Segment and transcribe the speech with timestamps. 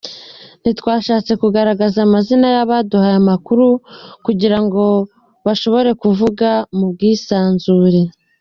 [0.61, 3.67] Ntitwashatse kugaragaza amazina y’abaduhaye amakuru
[4.25, 4.83] kugira ngo
[5.45, 8.01] bashobore kuvuga mu bwisanzure.